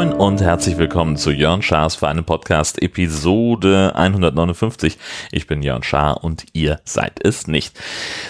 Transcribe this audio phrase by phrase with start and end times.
[0.00, 4.96] Moin und herzlich willkommen zu Jörn Schars für einen Podcast Episode 159.
[5.32, 7.78] Ich bin Jörn Schaar und ihr seid es nicht.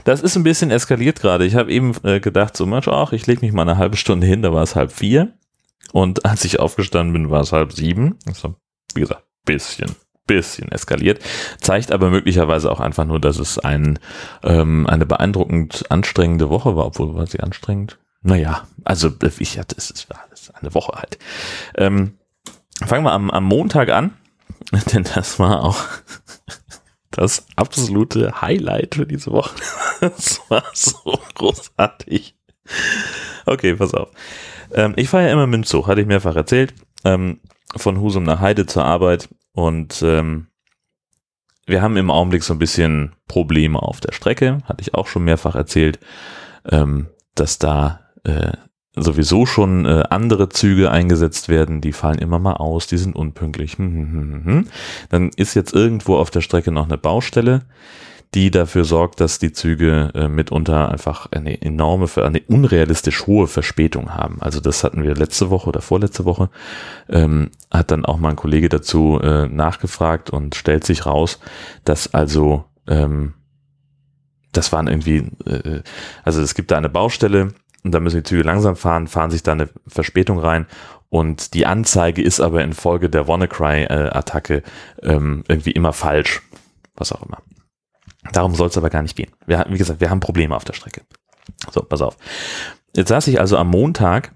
[0.05, 1.45] Das ist ein bisschen eskaliert gerade.
[1.45, 4.27] Ich habe eben äh, gedacht, so Mensch, ach, ich lege mich mal eine halbe Stunde
[4.27, 5.35] hin, da war es halb vier.
[5.93, 8.19] Und als ich aufgestanden bin, war es halb sieben.
[8.27, 8.55] Also,
[8.95, 9.95] wie gesagt, bisschen,
[10.31, 11.21] bisschen eskaliert.
[11.61, 13.99] Zeigt aber möglicherweise auch einfach nur, dass es ein,
[14.45, 17.99] ähm, eine beeindruckend anstrengende Woche war, obwohl war sie anstrengend.
[18.23, 21.19] Naja, also ich hatte es, es war alles eine Woche halt.
[21.75, 22.19] Ähm,
[22.87, 24.13] fangen wir am, am Montag an,
[24.93, 25.85] denn das war auch
[27.11, 29.57] das absolute Highlight für diese Woche.
[30.01, 32.35] Das war so großartig.
[33.45, 34.09] Okay, pass auf.
[34.73, 36.73] Ähm, ich fahre ja immer mit dem Zug, hatte ich mehrfach erzählt,
[37.05, 37.41] ähm,
[37.77, 40.47] von Husum nach Heide zur Arbeit und ähm,
[41.67, 45.25] wir haben im Augenblick so ein bisschen Probleme auf der Strecke, hatte ich auch schon
[45.25, 46.01] mehrfach erzählt,
[46.69, 48.53] ähm, dass da äh,
[48.97, 53.79] sowieso schon äh, andere Züge eingesetzt werden, die fallen immer mal aus, die sind unpünktlich.
[53.79, 54.69] Hm, hm, hm, hm.
[55.11, 57.63] Dann ist jetzt irgendwo auf der Strecke noch eine Baustelle,
[58.35, 64.15] die dafür sorgt, dass die Züge äh, mitunter einfach eine enorme, eine unrealistisch hohe Verspätung
[64.15, 64.41] haben.
[64.41, 66.49] Also das hatten wir letzte Woche oder vorletzte Woche,
[67.09, 71.41] ähm, hat dann auch mal ein Kollege dazu äh, nachgefragt und stellt sich raus,
[71.85, 73.35] dass also ähm,
[74.53, 75.83] das waren irgendwie, äh,
[76.23, 79.43] also es gibt da eine Baustelle und da müssen die Züge langsam fahren, fahren sich
[79.43, 80.67] da eine Verspätung rein
[81.09, 84.63] und die Anzeige ist aber infolge der WannaCry-Attacke
[85.03, 86.43] ähm, irgendwie immer falsch,
[86.95, 87.39] was auch immer.
[88.33, 89.31] Darum soll es aber gar nicht gehen.
[89.47, 91.03] Wir, wie gesagt, wir haben Probleme auf der Strecke.
[91.71, 92.17] So, pass auf.
[92.95, 94.33] Jetzt saß ich also am Montag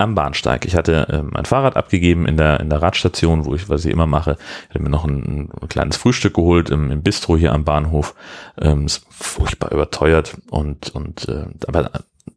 [0.00, 0.64] am Bahnsteig.
[0.64, 3.92] Ich hatte äh, mein Fahrrad abgegeben in der, in der Radstation, wo ich, was ich
[3.92, 4.38] immer mache.
[4.64, 8.14] Ich hatte mir noch ein, ein kleines Frühstück geholt im, im, Bistro hier am Bahnhof.
[8.58, 11.90] Ähm, ist furchtbar überteuert und, und äh, aber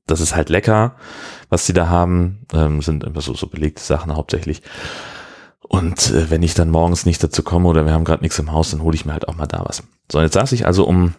[0.08, 0.96] das ist halt lecker,
[1.50, 2.46] was sie da haben.
[2.54, 4.62] Ähm, sind immer so, so belegte Sachen hauptsächlich.
[5.68, 8.52] Und äh, wenn ich dann morgens nicht dazu komme oder wir haben gerade nichts im
[8.52, 9.84] Haus, dann hole ich mir halt auch mal da was.
[10.12, 11.16] So, jetzt saß ich also um,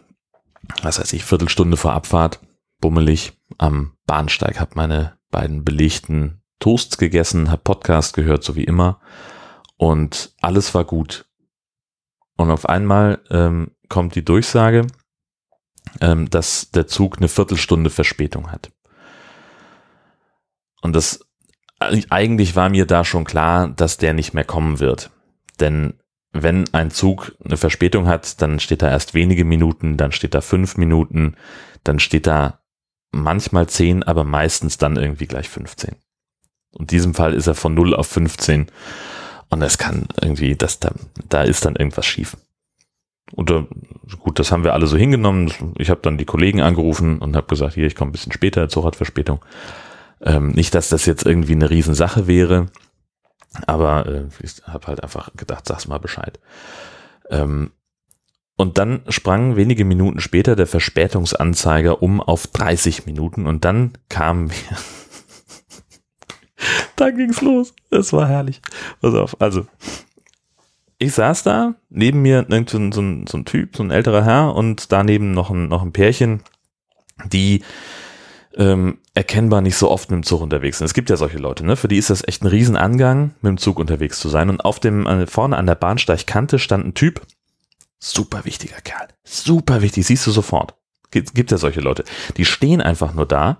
[0.82, 2.40] was weiß ich, Viertelstunde vor Abfahrt,
[2.80, 9.00] bummelig am Bahnsteig, habe meine beiden belegten Toasts gegessen, habe Podcast gehört, so wie immer.
[9.76, 11.26] Und alles war gut.
[12.36, 14.86] Und auf einmal ähm, kommt die Durchsage,
[16.00, 18.72] ähm, dass der Zug eine Viertelstunde Verspätung hat.
[20.82, 21.20] Und das
[22.10, 25.10] eigentlich war mir da schon klar, dass der nicht mehr kommen wird.
[25.60, 25.94] Denn
[26.32, 30.40] wenn ein Zug eine Verspätung hat, dann steht da erst wenige Minuten, dann steht da
[30.40, 31.36] fünf Minuten,
[31.84, 32.60] dann steht da
[33.12, 35.94] manchmal zehn, aber meistens dann irgendwie gleich 15.
[36.72, 38.66] Und in diesem Fall ist er von 0 auf 15
[39.48, 40.90] und es kann irgendwie, das, da,
[41.28, 42.36] da ist dann irgendwas schief.
[43.32, 43.64] Und äh,
[44.18, 45.52] gut, das haben wir alle so hingenommen.
[45.78, 48.62] Ich habe dann die Kollegen angerufen und habe gesagt, hier, ich komme ein bisschen später,
[48.62, 49.44] der Zug hat Verspätung.
[50.24, 52.66] Ähm, nicht, dass das jetzt irgendwie eine Riesensache wäre,
[53.66, 56.40] aber äh, ich habe halt einfach gedacht, sag's mal Bescheid.
[57.30, 57.70] Ähm,
[58.56, 64.46] und dann sprang wenige Minuten später der Verspätungsanzeiger um auf 30 Minuten und dann kam
[64.46, 64.54] mir.
[66.96, 67.74] da ging's los.
[67.90, 68.62] Es war herrlich.
[69.00, 69.66] Pass auf, also.
[70.98, 72.92] Ich saß da, neben mir so, ein,
[73.26, 76.42] so ein Typ, so ein älterer Herr und daneben noch ein, noch ein Pärchen,
[77.26, 77.62] die
[78.56, 80.86] ähm, erkennbar nicht so oft mit dem Zug unterwegs sind.
[80.86, 81.76] Es gibt ja solche Leute, ne?
[81.76, 84.50] Für die ist das echt ein Riesenangang, mit dem Zug unterwegs zu sein.
[84.50, 87.22] Und auf dem äh, vorne an der Bahnsteigkante stand ein Typ,
[87.98, 90.74] super wichtiger Kerl, super wichtig, siehst du sofort.
[91.10, 92.04] Gibt, gibt ja solche Leute,
[92.36, 93.58] die stehen einfach nur da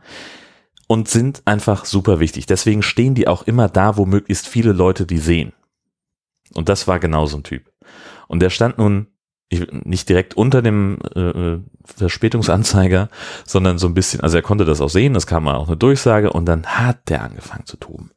[0.87, 2.47] und sind einfach super wichtig.
[2.47, 5.53] Deswegen stehen die auch immer da, wo möglichst viele Leute die sehen.
[6.53, 7.71] Und das war genau so ein Typ.
[8.29, 9.09] Und der stand nun
[9.85, 13.09] nicht direkt unter dem äh, äh, Verspätungsanzeiger,
[13.45, 16.33] sondern so ein bisschen, also er konnte das auch sehen, das kam auch eine Durchsage
[16.33, 18.11] und dann hat der angefangen zu toben.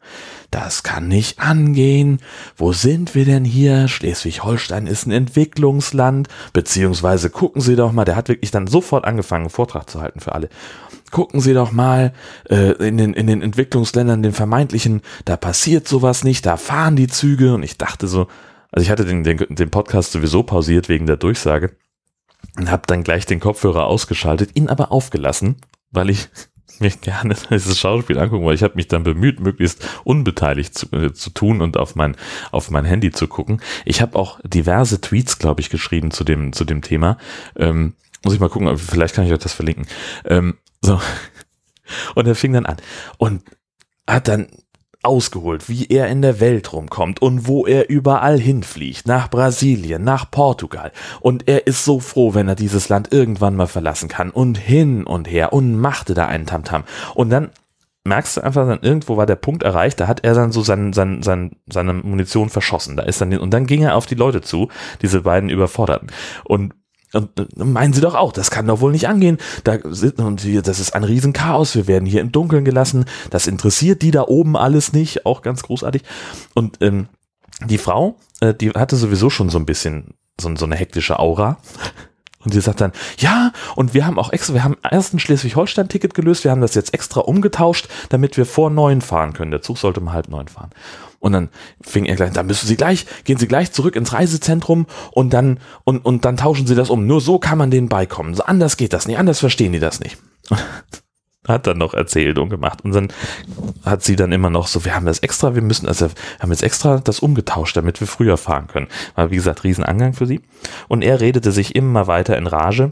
[0.51, 2.19] Das kann nicht angehen.
[2.55, 3.89] Wo sind wir denn hier?
[3.89, 9.43] Schleswig-Holstein ist ein Entwicklungsland, beziehungsweise gucken Sie doch mal, der hat wirklich dann sofort angefangen,
[9.43, 10.49] einen Vortrag zu halten für alle.
[11.11, 12.13] Gucken Sie doch mal,
[12.49, 17.07] äh, in, den, in den Entwicklungsländern, den vermeintlichen, da passiert sowas nicht, da fahren die
[17.07, 18.27] Züge und ich dachte so,
[18.77, 21.75] also ich hatte den, den, den Podcast sowieso pausiert wegen der Durchsage
[22.57, 25.55] und habe dann gleich den Kopfhörer ausgeschaltet, ihn aber aufgelassen,
[25.89, 26.29] weil ich
[26.79, 31.11] mir gerne dieses Schauspiel angucken, weil ich habe mich dann bemüht, möglichst unbeteiligt zu, äh,
[31.11, 32.15] zu tun und auf mein
[32.51, 33.63] auf mein Handy zu gucken.
[33.83, 37.17] Ich habe auch diverse Tweets, glaube ich, geschrieben zu dem zu dem Thema.
[37.55, 39.87] Ähm, muss ich mal gucken, vielleicht kann ich euch das verlinken.
[40.23, 41.01] Ähm, so
[42.13, 42.77] und er fing dann an
[43.17, 43.41] und
[44.05, 44.49] hat dann
[45.07, 50.29] ausgeholt, wie er in der Welt rumkommt und wo er überall hinfliegt, nach Brasilien, nach
[50.29, 50.91] Portugal.
[51.19, 55.03] Und er ist so froh, wenn er dieses Land irgendwann mal verlassen kann und hin
[55.05, 56.83] und her und machte da einen Tamtam.
[57.15, 57.49] Und dann
[58.07, 60.93] merkst du einfach dann irgendwo war der Punkt erreicht, da hat er dann so sein,
[60.93, 62.95] sein, sein, seine Munition verschossen.
[62.97, 64.69] Da ist dann und dann ging er auf die Leute zu,
[65.01, 66.09] diese beiden überforderten.
[66.45, 66.73] Und
[67.13, 69.37] und meinen Sie doch auch, das kann doch wohl nicht angehen.
[69.63, 71.75] Da sind, und hier, das ist ein Riesenchaos.
[71.75, 73.05] Wir werden hier im Dunkeln gelassen.
[73.29, 75.25] Das interessiert die da oben alles nicht.
[75.25, 76.03] Auch ganz großartig.
[76.53, 77.07] Und ähm,
[77.65, 81.57] die Frau, äh, die hatte sowieso schon so ein bisschen so, so eine hektische Aura.
[82.47, 86.13] Und sie sagt dann, ja, und wir haben auch extra, wir haben erst ein Schleswig-Holstein-Ticket
[86.13, 89.51] gelöst, wir haben das jetzt extra umgetauscht, damit wir vor neun fahren können.
[89.51, 90.69] Der Zug sollte um halb neun fahren.
[91.19, 91.49] Und dann
[91.81, 95.59] fing er gleich, dann müssen Sie gleich, gehen Sie gleich zurück ins Reisezentrum und dann,
[95.83, 97.05] und, und dann tauschen Sie das um.
[97.05, 98.33] Nur so kann man denen beikommen.
[98.33, 100.17] So anders geht das nicht, anders verstehen die das nicht.
[101.47, 102.83] Hat dann noch erzählt und gemacht.
[102.83, 103.07] Und dann
[103.85, 106.51] hat sie dann immer noch so, wir haben das extra, wir müssen, also wir haben
[106.51, 108.87] jetzt extra das umgetauscht, damit wir früher fahren können.
[109.15, 110.41] War wie gesagt, Riesenangang für sie.
[110.87, 112.91] Und er redete sich immer weiter in Rage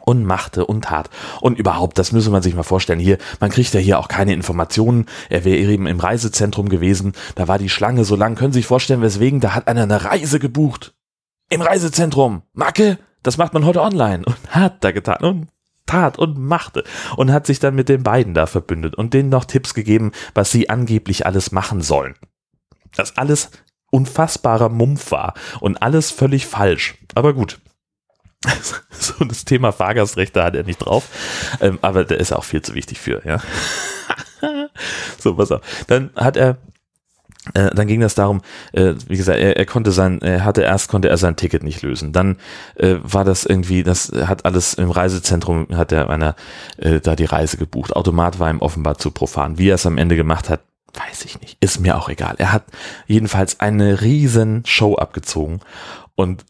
[0.00, 1.10] und machte und tat.
[1.40, 3.00] Und überhaupt, das müsse man sich mal vorstellen.
[3.00, 5.06] Hier, man kriegt ja hier auch keine Informationen.
[5.28, 7.12] Er wäre eben im Reisezentrum gewesen.
[7.34, 8.36] Da war die Schlange so lang.
[8.36, 9.40] Können Sie sich vorstellen, weswegen?
[9.40, 10.94] Da hat einer eine Reise gebucht.
[11.48, 12.42] Im Reisezentrum.
[12.52, 14.24] Macke, das macht man heute online.
[14.24, 15.24] Und hat da getan.
[15.24, 15.48] Und
[15.90, 16.84] tat und machte
[17.16, 20.52] und hat sich dann mit den beiden da verbündet und denen noch Tipps gegeben, was
[20.52, 22.14] sie angeblich alles machen sollen.
[22.94, 23.50] Das alles
[23.90, 26.96] unfassbarer Mumpf war und alles völlig falsch.
[27.14, 27.60] Aber gut.
[28.90, 31.08] so das Thema Fahrgastrechte hat er nicht drauf,
[31.60, 33.42] ähm, aber der ist auch viel zu wichtig für, ja.
[35.18, 35.60] so, pass auf.
[35.88, 36.56] Dann hat er
[37.54, 38.42] äh, dann ging das darum,
[38.72, 41.80] äh, wie gesagt, er, er konnte sein, er hatte erst konnte er sein Ticket nicht
[41.82, 42.12] lösen.
[42.12, 42.36] Dann
[42.76, 46.36] äh, war das irgendwie, das hat alles im Reisezentrum hat er einer
[46.76, 47.96] äh, da die Reise gebucht.
[47.96, 49.58] Automat war ihm offenbar zu profan.
[49.58, 50.60] Wie er es am Ende gemacht hat,
[50.92, 51.56] weiß ich nicht.
[51.60, 52.34] Ist mir auch egal.
[52.38, 52.64] Er hat
[53.06, 55.60] jedenfalls eine riesen Show abgezogen
[56.14, 56.44] und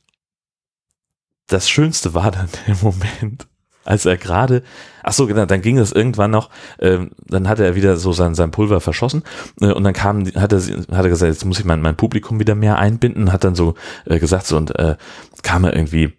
[1.47, 3.47] das Schönste war dann der Moment,
[3.85, 4.63] als er gerade,
[5.03, 8.35] ach so, genau, dann ging es irgendwann noch, ähm, dann hatte er wieder so sein,
[8.35, 9.23] sein Pulver verschossen
[9.61, 12.41] äh, und dann kam, hat er, hat er gesagt, jetzt muss ich mein, mein Publikum
[12.41, 13.75] wieder mehr einbinden, hat dann so
[14.05, 14.97] äh, gesagt so und äh,
[15.43, 16.13] kam er irgendwie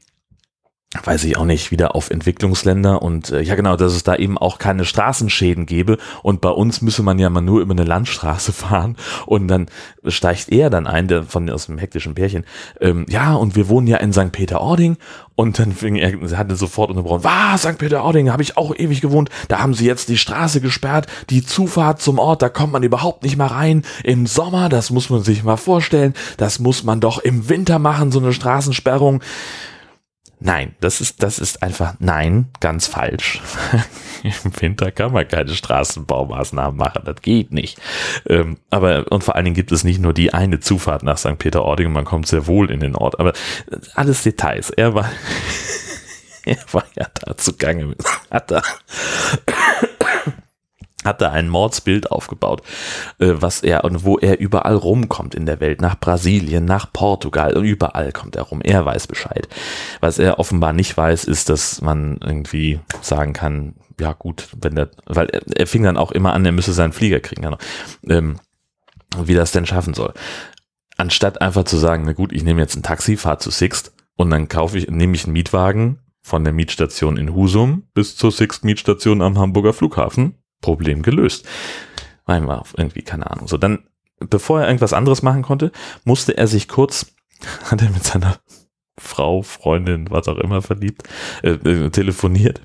[1.03, 4.37] weiß ich auch nicht, wieder auf Entwicklungsländer und äh, ja genau, dass es da eben
[4.37, 8.51] auch keine Straßenschäden gäbe und bei uns müsse man ja mal nur über eine Landstraße
[8.53, 9.67] fahren und dann
[10.05, 12.45] steigt er dann ein, der von aus dem hektischen Pärchen,
[12.81, 14.33] ähm, ja und wir wohnen ja in St.
[14.33, 14.97] Peter-Ording
[15.41, 17.79] und dann fing er, hatte sofort unterbrochen, was, St.
[17.79, 21.99] Peter-Ording, habe ich auch ewig gewohnt, da haben sie jetzt die Straße gesperrt, die Zufahrt
[21.99, 25.43] zum Ort, da kommt man überhaupt nicht mal rein, im Sommer, das muss man sich
[25.43, 29.23] mal vorstellen, das muss man doch im Winter machen, so eine Straßensperrung,
[30.43, 33.39] Nein, das ist, das ist einfach, nein, ganz falsch.
[34.23, 37.79] Im Winter kann man keine Straßenbaumaßnahmen machen, das geht nicht.
[38.27, 41.37] Ähm, aber, und vor allen Dingen gibt es nicht nur die eine Zufahrt nach St.
[41.37, 43.33] Peter-Ording, man kommt sehr wohl in den Ort, aber
[43.93, 44.71] alles Details.
[44.71, 45.11] Er war,
[46.45, 47.95] er war ja da zugange,
[48.31, 48.63] hat da,
[51.03, 52.61] hat da ein Mordsbild aufgebaut,
[53.19, 57.57] äh, was er und wo er überall rumkommt in der Welt, nach Brasilien, nach Portugal
[57.57, 58.61] und überall kommt er rum.
[58.61, 59.47] Er weiß Bescheid.
[59.99, 64.89] Was er offenbar nicht weiß, ist, dass man irgendwie sagen kann, ja gut, wenn der,
[65.05, 67.57] weil er, er fing dann auch immer an, er müsse seinen Flieger kriegen, genau,
[68.07, 68.39] ähm,
[69.17, 70.13] wie das denn schaffen soll.
[70.97, 74.29] Anstatt einfach zu sagen, na gut, ich nehme jetzt ein Taxi, fahre zu Sixt und
[74.29, 78.63] dann kaufe ich, nehme ich einen Mietwagen von der Mietstation in Husum bis zur Sixt
[78.63, 81.47] Mietstation am Hamburger Flughafen Problem gelöst.
[82.25, 83.47] War irgendwie, keine Ahnung.
[83.47, 83.79] So, dann,
[84.19, 85.71] bevor er irgendwas anderes machen konnte,
[86.05, 87.13] musste er sich kurz,
[87.65, 88.37] hat er mit seiner
[88.97, 91.03] Frau, Freundin, was auch immer verliebt,
[91.43, 92.61] äh, äh, telefoniert.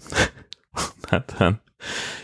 [1.11, 1.61] hat dann,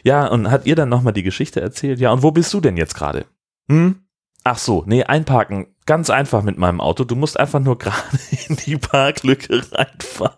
[0.02, 2.00] ja, und hat ihr dann nochmal die Geschichte erzählt.
[2.00, 3.26] Ja, und wo bist du denn jetzt gerade?
[3.68, 4.02] Hm?
[4.44, 5.68] Ach so, nee, einparken.
[5.86, 7.04] Ganz einfach mit meinem Auto.
[7.04, 10.36] Du musst einfach nur gerade in die Parklücke reinfahren.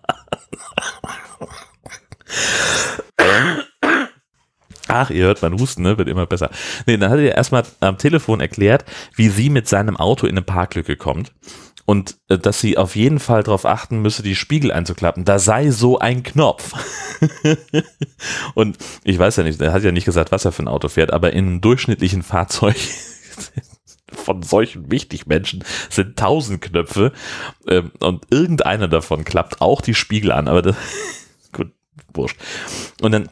[4.94, 5.98] Ach, ihr hört mein Husten, ne?
[5.98, 6.50] Wird immer besser.
[6.86, 8.84] Nee, dann hat er erstmal am Telefon erklärt,
[9.16, 11.32] wie sie mit seinem Auto in eine Parklücke kommt.
[11.84, 15.24] Und äh, dass sie auf jeden Fall darauf achten müsse, die Spiegel einzuklappen.
[15.24, 16.74] Da sei so ein Knopf.
[18.54, 20.86] und ich weiß ja nicht, er hat ja nicht gesagt, was er für ein Auto
[20.86, 22.76] fährt, aber in einem durchschnittlichen Fahrzeug
[24.12, 27.12] von solchen Wichtigmenschen sind tausend Knöpfe
[27.66, 30.76] ähm, und irgendeiner davon klappt auch die Spiegel an, aber das,
[31.52, 31.72] gut,
[32.14, 32.36] wurscht.
[33.02, 33.28] Und dann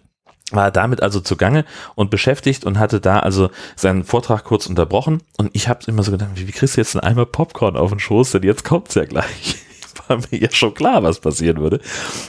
[0.53, 5.51] war damit also zugange und beschäftigt und hatte da also seinen Vortrag kurz unterbrochen und
[5.53, 7.99] ich habe immer so gedacht, wie, wie kriegst du jetzt einen Eimer Popcorn auf den
[7.99, 9.57] Schoß, denn jetzt kommt's ja gleich.
[10.09, 11.81] war mir ja schon klar, was passieren würde.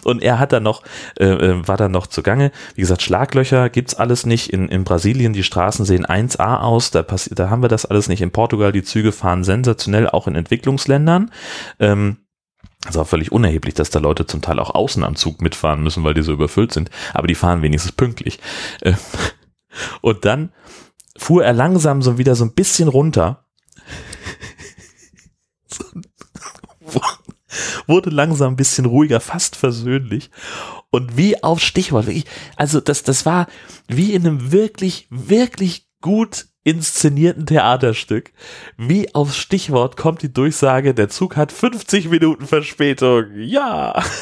[0.03, 0.83] Und er hat dann noch,
[1.19, 2.51] äh, äh war dann noch zugange.
[2.75, 4.51] Wie gesagt, Schlaglöcher gibt's alles nicht.
[4.51, 8.07] In, in Brasilien, die Straßen sehen 1A aus, da, passiert, da haben wir das alles
[8.07, 8.21] nicht.
[8.21, 11.31] In Portugal, die Züge fahren sensationell, auch in Entwicklungsländern.
[11.79, 12.17] Ähm,
[12.85, 16.03] also auch völlig unerheblich, dass da Leute zum Teil auch außen am Zug mitfahren müssen,
[16.03, 16.89] weil die so überfüllt sind.
[17.13, 18.39] Aber die fahren wenigstens pünktlich.
[18.81, 18.93] Äh,
[20.01, 20.51] und dann
[21.17, 23.45] fuhr er langsam so wieder so ein bisschen runter.
[27.87, 30.29] wurde langsam ein bisschen ruhiger, fast versöhnlich.
[30.89, 32.07] Und wie auf Stichwort,
[32.55, 33.47] also das, das war
[33.87, 38.31] wie in einem wirklich, wirklich gut inszenierten Theaterstück.
[38.77, 43.31] Wie aufs Stichwort kommt die Durchsage, der Zug hat 50 Minuten Verspätung.
[43.37, 44.03] Ja.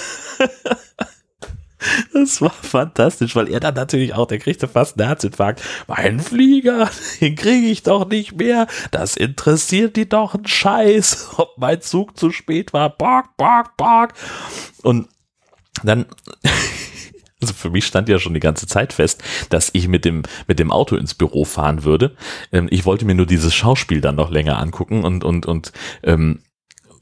[2.14, 5.64] Das war fantastisch, weil er dann natürlich auch, der kriegte fast einen Herzinfarkt.
[5.88, 6.88] Mein Flieger,
[7.22, 8.68] den kriege ich doch nicht mehr.
[8.92, 12.96] Das interessiert die doch einen Scheiß, ob mein Zug zu spät war.
[12.96, 14.14] Bark, bark, bark.
[14.84, 15.08] Und
[15.84, 16.06] dann
[17.42, 20.60] also für mich stand ja schon die ganze Zeit fest, dass ich mit dem, mit
[20.60, 22.16] dem Auto ins Büro fahren würde.
[22.52, 25.72] Ähm, ich wollte mir nur dieses Schauspiel dann noch länger angucken und, und, und
[26.04, 26.40] ähm,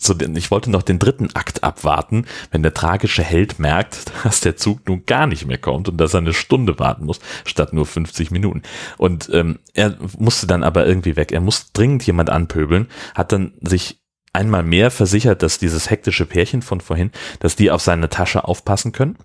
[0.01, 4.39] so den, ich wollte noch den dritten Akt abwarten, wenn der tragische Held merkt, dass
[4.39, 7.73] der Zug nun gar nicht mehr kommt und dass er eine Stunde warten muss, statt
[7.73, 8.63] nur 50 Minuten.
[8.97, 11.33] Und ähm, er musste dann aber irgendwie weg.
[11.33, 13.99] Er muss dringend jemand anpöbeln, hat dann sich
[14.31, 18.93] einmal mehr versichert, dass dieses hektische Pärchen von vorhin, dass die auf seine Tasche aufpassen
[18.93, 19.17] können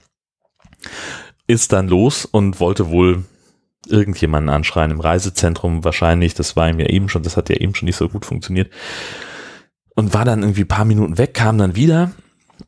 [1.47, 3.25] ist dann los und wollte wohl
[3.87, 6.35] irgendjemanden anschreien im Reisezentrum wahrscheinlich.
[6.35, 8.71] Das war ihm ja eben schon, das hat ja eben schon nicht so gut funktioniert.
[9.95, 12.13] Und war dann irgendwie paar Minuten weg, kam dann wieder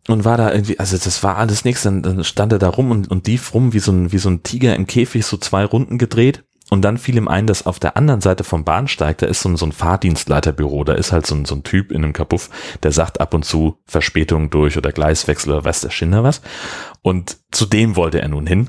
[0.08, 1.82] und war da irgendwie, also das war alles nichts.
[1.82, 4.28] Dann, dann stand er da rum und, und lief rum wie so ein, wie so
[4.28, 6.44] ein Tiger im Käfig, so zwei Runden gedreht.
[6.68, 9.48] Und dann fiel ihm ein, dass auf der anderen Seite vom Bahnsteig, da ist so
[9.48, 12.50] ein, so ein Fahrdienstleiterbüro, da ist halt so ein, so ein Typ in einem Kapuff,
[12.82, 16.42] der sagt ab und zu Verspätung durch oder Gleiswechsel oder weiß der Schinder was.
[17.02, 18.68] Und zu dem wollte er nun hin.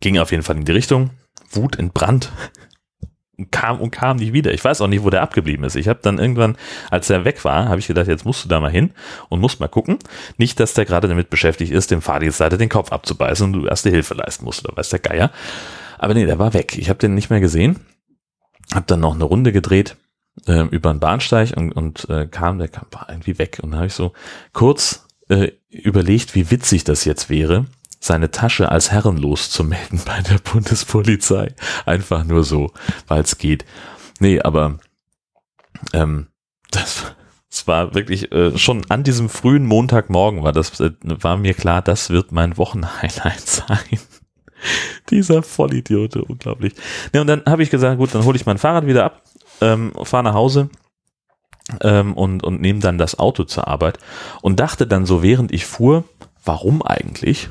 [0.00, 1.10] Ging auf jeden Fall in die Richtung.
[1.50, 2.32] Wut entbrannt.
[3.50, 4.52] Kam und kam nicht wieder.
[4.54, 5.74] Ich weiß auch nicht, wo der abgeblieben ist.
[5.74, 6.56] Ich habe dann irgendwann,
[6.90, 8.92] als er weg war, habe ich gedacht, jetzt musst du da mal hin
[9.28, 9.98] und musst mal gucken.
[10.38, 13.90] Nicht, dass der gerade damit beschäftigt ist, dem Fahrdienstleiter den Kopf abzubeißen und du erste
[13.90, 15.30] Hilfe leisten musst oder weiß der Geier.
[16.02, 16.76] Aber nee, der war weg.
[16.78, 17.78] Ich habe den nicht mehr gesehen.
[18.74, 19.96] Hab dann noch eine Runde gedreht
[20.48, 23.60] äh, über den Bahnsteig und, und äh, kam, der kam, war irgendwie weg.
[23.62, 24.12] Und dann habe ich so
[24.52, 27.66] kurz äh, überlegt, wie witzig das jetzt wäre,
[28.00, 31.54] seine Tasche als herrenlos zu melden bei der Bundespolizei.
[31.86, 32.72] Einfach nur so,
[33.06, 33.64] weil es geht.
[34.18, 34.80] Nee, aber
[35.92, 36.26] ähm,
[36.72, 37.14] das,
[37.48, 41.80] das war wirklich äh, schon an diesem frühen Montagmorgen war das äh, war mir klar,
[41.80, 44.00] das wird mein Wochenhighlight sein.
[45.10, 46.74] Dieser Vollidiote, unglaublich.
[47.12, 49.22] Ja, und dann habe ich gesagt, gut, dann hole ich mein Fahrrad wieder ab,
[49.60, 50.70] ähm, fahre nach Hause
[51.80, 53.98] ähm, und, und nehme dann das Auto zur Arbeit
[54.40, 56.04] und dachte dann so, während ich fuhr,
[56.44, 57.50] warum eigentlich?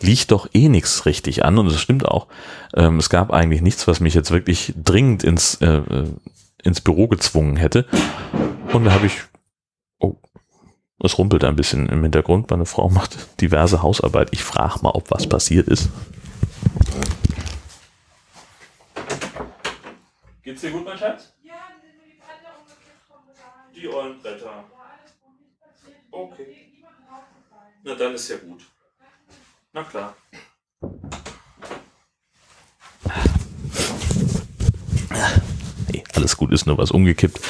[0.00, 2.26] Liegt doch eh nichts richtig an und das stimmt auch.
[2.74, 6.06] Ähm, es gab eigentlich nichts, was mich jetzt wirklich dringend ins, äh, äh
[6.62, 7.86] ins Büro gezwungen hätte.
[8.72, 9.22] Und da habe ich,
[9.98, 10.16] oh,
[11.02, 12.50] es rumpelt ein bisschen im Hintergrund.
[12.50, 14.28] Meine Frau macht diverse Hausarbeit.
[14.32, 15.88] Ich frage mal, ob was passiert ist.
[20.42, 21.32] Geht's dir gut, mein Schatz?
[21.42, 23.72] Ja, die Bretter umgekippt vom Regal.
[23.74, 24.46] Die ollen Bretter.
[24.46, 24.64] Ja,
[24.98, 25.98] alles gut, nichts passiert.
[26.10, 26.84] Okay.
[27.82, 28.66] Na, dann ist ja gut.
[29.72, 30.16] Na klar.
[35.92, 37.40] Nee, alles gut, ist nur was umgekippt.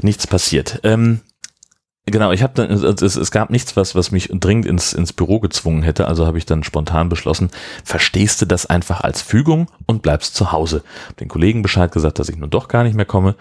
[0.00, 0.80] Nichts passiert.
[0.82, 1.20] Ähm,
[2.06, 5.40] Genau, ich habe dann, es, es gab nichts, was, was mich dringend ins, ins Büro
[5.40, 7.50] gezwungen hätte, also habe ich dann spontan beschlossen,
[7.82, 10.82] verstehst du das einfach als Fügung und bleibst zu Hause.
[11.08, 13.36] Hab den Kollegen Bescheid gesagt, dass ich nun doch gar nicht mehr komme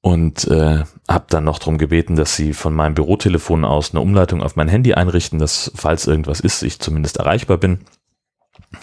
[0.00, 4.42] und äh, habe dann noch darum gebeten, dass sie von meinem Bürotelefon aus eine Umleitung
[4.42, 7.80] auf mein Handy einrichten, dass falls irgendwas ist, ich zumindest erreichbar bin.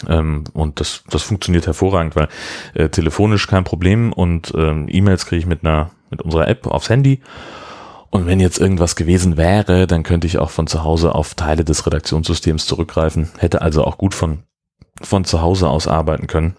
[0.07, 2.29] Ähm, und das, das funktioniert hervorragend, weil
[2.73, 6.89] äh, telefonisch kein Problem und ähm, E-Mails kriege ich mit einer mit unserer App aufs
[6.89, 7.21] Handy
[8.17, 11.63] und wenn jetzt irgendwas gewesen wäre, dann könnte ich auch von zu Hause auf Teile
[11.63, 13.29] des Redaktionssystems zurückgreifen.
[13.37, 14.39] Hätte also auch gut von,
[15.03, 16.55] von zu Hause aus arbeiten können.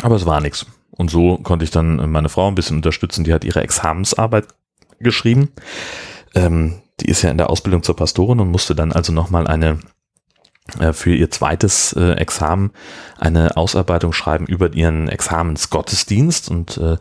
[0.00, 0.64] Aber es war nichts.
[0.90, 3.22] Und so konnte ich dann meine Frau ein bisschen unterstützen.
[3.22, 4.46] Die hat ihre Examensarbeit
[4.98, 5.50] geschrieben.
[6.34, 9.78] Ähm, die ist ja in der Ausbildung zur Pastorin und musste dann also nochmal eine
[10.92, 12.70] für ihr zweites äh, Examen
[13.18, 16.48] eine Ausarbeitung schreiben über ihren Examensgottesdienst.
[16.48, 16.98] Und äh,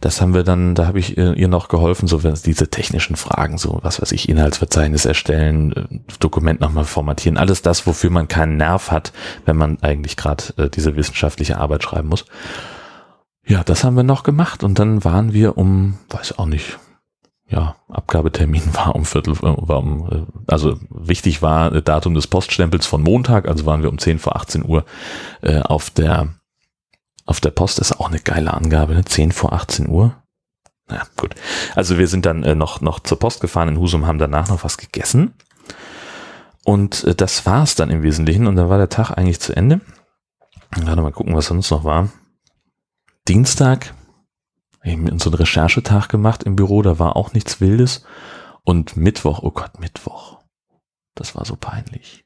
[0.00, 3.58] das haben wir dann, da habe ich ihr, ihr noch geholfen, so diese technischen Fragen,
[3.58, 8.56] so was weiß ich, Inhaltsverzeichnis erstellen, äh, Dokument nochmal formatieren, alles das, wofür man keinen
[8.56, 9.12] Nerv hat,
[9.44, 12.24] wenn man eigentlich gerade äh, diese wissenschaftliche Arbeit schreiben muss.
[13.46, 14.64] Ja, das haben wir noch gemacht.
[14.64, 16.78] Und dann waren wir um, weiß auch nicht,
[17.52, 22.86] ja, Abgabetermin war um Viertel, äh, war um, äh, also wichtig war Datum des Poststempels
[22.86, 24.84] von Montag, also waren wir um 10 vor 18 Uhr
[25.42, 26.34] äh, auf der
[27.24, 29.04] auf der Post ist auch eine geile Angabe, ne?
[29.04, 30.16] 10 vor 18 Uhr.
[30.88, 31.36] Na gut.
[31.76, 34.64] Also wir sind dann äh, noch, noch zur Post gefahren in Husum, haben danach noch
[34.64, 35.32] was gegessen.
[36.64, 38.48] Und äh, das war es dann im Wesentlichen.
[38.48, 39.80] Und dann war der Tag eigentlich zu Ende.
[40.72, 42.08] Gerade mal gucken, was sonst noch war.
[43.28, 43.94] Dienstag
[44.84, 48.04] eben so einen Recherchetag gemacht im Büro, da war auch nichts Wildes.
[48.64, 50.38] Und Mittwoch, oh Gott, Mittwoch.
[51.14, 52.24] Das war so peinlich.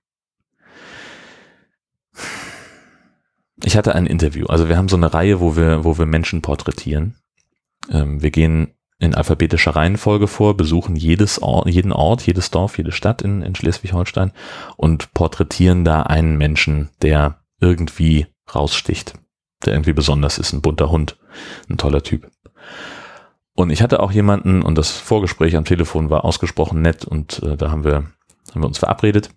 [3.65, 4.47] Ich hatte ein Interview.
[4.47, 7.17] Also wir haben so eine Reihe, wo wir, wo wir Menschen porträtieren.
[7.91, 12.93] Ähm, wir gehen in alphabetischer Reihenfolge vor, besuchen jedes Ort, jeden Ort, jedes Dorf, jede
[12.93, 14.33] Stadt in, in Schleswig-Holstein
[14.77, 19.15] und porträtieren da einen Menschen, der irgendwie raussticht,
[19.65, 21.19] der irgendwie besonders ist, ein bunter Hund,
[21.69, 22.31] ein toller Typ.
[23.55, 27.57] Und ich hatte auch jemanden und das Vorgespräch am Telefon war ausgesprochen nett und äh,
[27.57, 27.95] da haben wir,
[28.53, 29.31] haben wir uns verabredet.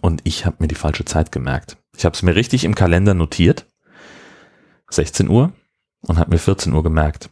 [0.00, 1.76] Und ich habe mir die falsche Zeit gemerkt.
[1.96, 3.66] Ich habe es mir richtig im Kalender notiert,
[4.90, 5.52] 16 Uhr
[6.00, 7.30] und habe mir 14 Uhr gemerkt.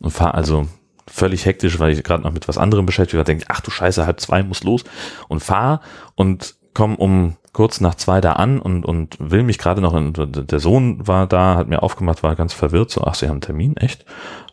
[0.00, 0.68] Und fahre also
[1.08, 4.04] völlig hektisch, weil ich gerade noch mit was anderem beschäftigt war, denke, ach du Scheiße,
[4.04, 4.84] halb zwei muss los.
[5.28, 5.80] Und fahr
[6.14, 10.12] und komm um kurz nach zwei da an und, und will mich gerade noch, in,
[10.12, 13.40] der Sohn war da, hat mir aufgemacht, war ganz verwirrt, so, ach, sie haben einen
[13.40, 14.04] Termin, echt?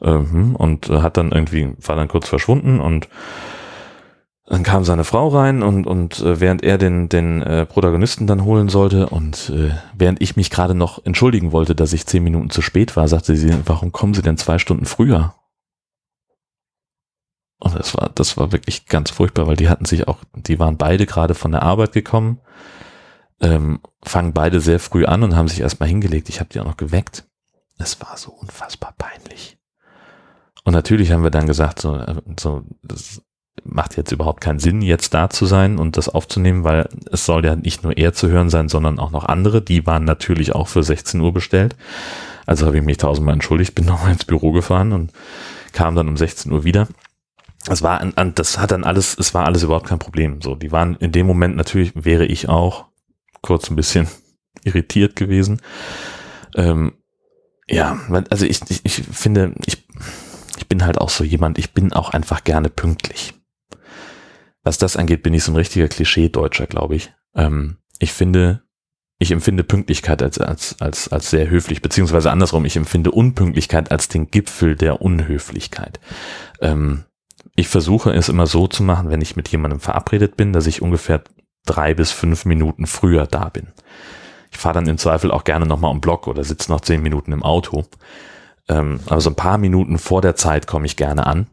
[0.01, 3.10] Ähm, und hat dann irgendwie, war dann kurz verschwunden und
[4.45, 8.45] dann kam seine Frau rein und, und äh, während er den, den äh, Protagonisten dann
[8.45, 12.51] holen sollte und äh, während ich mich gerade noch entschuldigen wollte, dass ich zehn Minuten
[12.51, 15.36] zu spät war, sagte sie, warum kommen Sie denn zwei Stunden früher?
[17.60, 20.77] Und das war, das war wirklich ganz furchtbar, weil die hatten sich auch, die waren
[20.77, 22.39] beide gerade von der Arbeit gekommen,
[23.41, 26.29] ähm, fangen beide sehr früh an und haben sich erstmal hingelegt.
[26.29, 27.25] Ich habe die auch noch geweckt.
[27.77, 29.57] Es war so unfassbar peinlich.
[30.63, 33.21] Und natürlich haben wir dann gesagt, so, äh, so das
[33.63, 37.45] macht jetzt überhaupt keinen Sinn, jetzt da zu sein und das aufzunehmen, weil es soll
[37.45, 39.61] ja nicht nur er zu hören sein, sondern auch noch andere.
[39.61, 41.75] Die waren natürlich auch für 16 Uhr bestellt.
[42.45, 45.11] Also habe ich mich tausendmal entschuldigt, bin nochmal ins Büro gefahren und
[45.71, 46.87] kam dann um 16 Uhr wieder.
[47.65, 50.41] Das war, das hat dann alles, es war alles überhaupt kein Problem.
[50.41, 52.85] So, die waren in dem Moment natürlich, wäre ich auch
[53.43, 54.07] kurz ein bisschen
[54.63, 55.61] irritiert gewesen.
[56.55, 56.94] Ähm,
[57.68, 59.87] ja, also ich, ich, ich finde, ich,
[60.57, 63.35] ich bin halt auch so jemand, ich bin auch einfach gerne pünktlich.
[64.63, 67.13] Was das angeht, bin ich so ein richtiger Klischee-Deutscher, glaube ich.
[67.35, 68.63] Ähm, ich finde,
[69.20, 74.07] ich empfinde Pünktlichkeit als, als, als, als sehr höflich, beziehungsweise andersrum, ich empfinde Unpünktlichkeit als
[74.07, 76.00] den Gipfel der Unhöflichkeit.
[76.61, 77.05] Ähm,
[77.55, 80.81] ich versuche es immer so zu machen, wenn ich mit jemandem verabredet bin, dass ich
[80.81, 81.24] ungefähr
[81.65, 83.67] drei bis fünf Minuten früher da bin.
[84.51, 87.31] Ich fahre dann im Zweifel auch gerne nochmal um Block oder sitze noch zehn Minuten
[87.31, 87.85] im Auto.
[88.69, 91.47] Ähm, aber so ein paar Minuten vor der Zeit komme ich gerne an.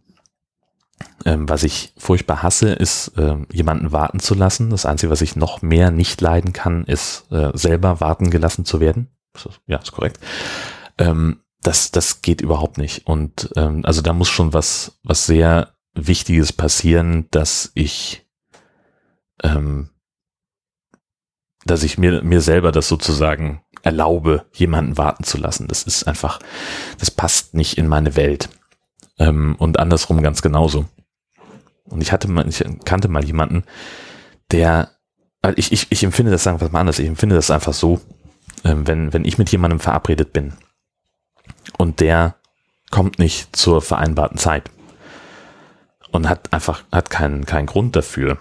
[1.25, 4.71] Ähm, was ich furchtbar hasse, ist, äh, jemanden warten zu lassen.
[4.71, 8.81] Das Einzige, was ich noch mehr nicht leiden kann, ist äh, selber warten gelassen zu
[8.81, 9.09] werden.
[9.67, 10.19] Ja, ist korrekt.
[10.99, 13.07] Ähm, das, das geht überhaupt nicht.
[13.07, 18.27] Und ähm, also da muss schon was, was sehr Wichtiges passieren, dass ich
[19.43, 19.91] ähm,
[21.65, 25.69] dass ich mir, mir selber das sozusagen erlaube, jemanden warten zu lassen.
[25.69, 26.39] Das ist einfach,
[26.99, 28.49] das passt nicht in meine Welt.
[29.19, 30.87] Ähm, und andersrum ganz genauso.
[31.85, 33.65] Und ich hatte mal, ich kannte mal jemanden,
[34.51, 34.91] der,
[35.57, 36.99] ich, ich, ich empfinde das einfach mal anders.
[36.99, 38.01] Ich empfinde das einfach so,
[38.65, 40.55] ähm, wenn, wenn ich mit jemandem verabredet bin
[41.77, 42.37] und der
[42.91, 44.71] kommt nicht zur vereinbarten Zeit
[46.11, 48.39] und hat einfach, hat keinen, keinen Grund dafür,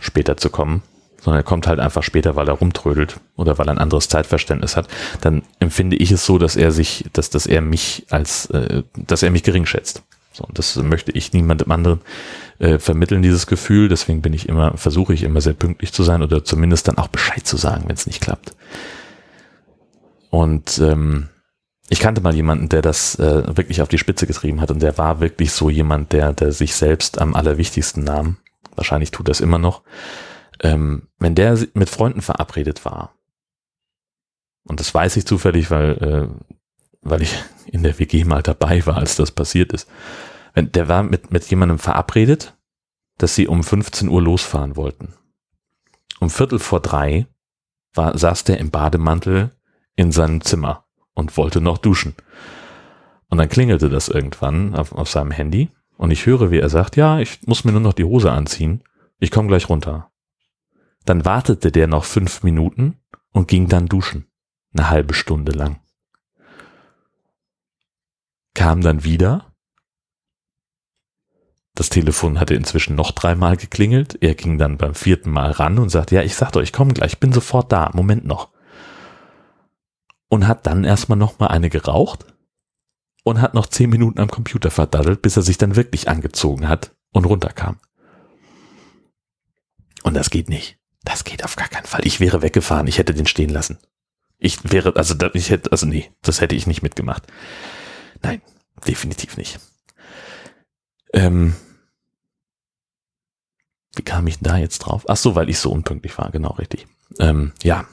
[0.00, 0.82] später zu kommen,
[1.22, 4.76] sondern er kommt halt einfach später, weil er rumtrödelt oder weil er ein anderes Zeitverständnis
[4.76, 4.88] hat,
[5.20, 9.22] dann empfinde ich es so, dass er sich, dass, dass er mich als, äh, dass
[9.22, 10.02] er mich gering schätzt.
[10.32, 12.00] So, und das möchte ich niemandem anderen
[12.58, 13.88] äh, vermitteln, dieses Gefühl.
[13.88, 17.08] Deswegen bin ich immer, versuche ich immer sehr pünktlich zu sein oder zumindest dann auch
[17.08, 18.52] Bescheid zu sagen, wenn es nicht klappt.
[20.30, 21.28] Und ähm,
[21.88, 24.98] ich kannte mal jemanden, der das äh, wirklich auf die Spitze getrieben hat und der
[24.98, 28.38] war wirklich so jemand, der, der sich selbst am allerwichtigsten nahm.
[28.74, 29.82] Wahrscheinlich tut das immer noch
[30.62, 33.14] ähm, wenn der mit Freunden verabredet war,
[34.64, 36.28] und das weiß ich zufällig, weil, äh,
[37.02, 39.88] weil ich in der WG mal dabei war, als das passiert ist,
[40.54, 42.56] wenn, der war mit, mit jemandem verabredet,
[43.18, 45.14] dass sie um 15 Uhr losfahren wollten.
[46.20, 47.26] Um Viertel vor drei
[47.94, 49.50] war, saß der im Bademantel
[49.96, 52.14] in seinem Zimmer und wollte noch duschen.
[53.28, 56.96] Und dann klingelte das irgendwann auf, auf seinem Handy und ich höre, wie er sagt,
[56.96, 58.82] ja, ich muss mir nur noch die Hose anziehen.
[59.18, 60.11] Ich komme gleich runter.
[61.04, 63.00] Dann wartete der noch fünf Minuten
[63.32, 64.26] und ging dann duschen.
[64.74, 65.80] Eine halbe Stunde lang.
[68.54, 69.54] Kam dann wieder
[71.74, 74.18] Das Telefon hatte inzwischen noch dreimal geklingelt.
[74.22, 76.92] Er ging dann beim vierten Mal ran und sagte, ja, ich sag doch, ich komme
[76.92, 78.50] gleich, ich bin sofort da, Moment noch.
[80.28, 82.26] Und hat dann erstmal nochmal eine geraucht
[83.24, 86.94] und hat noch zehn Minuten am Computer verdaddelt, bis er sich dann wirklich angezogen hat
[87.10, 87.78] und runterkam.
[90.02, 90.81] Und das geht nicht.
[91.04, 92.00] Das geht auf gar keinen Fall.
[92.04, 93.78] Ich wäre weggefahren, ich hätte den stehen lassen.
[94.38, 97.24] Ich wäre, also ich hätte, also nee, das hätte ich nicht mitgemacht.
[98.22, 98.42] Nein,
[98.86, 99.60] definitiv nicht.
[101.12, 101.54] Ähm,
[103.94, 105.04] wie kam ich da jetzt drauf?
[105.08, 106.86] Ach so, weil ich so unpünktlich war, genau richtig.
[107.18, 107.86] Ähm, ja,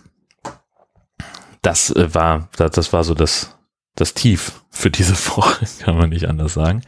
[1.62, 3.56] das äh, war, das, das war so das,
[4.00, 6.82] das Tief für diese Woche, kann man nicht anders sagen.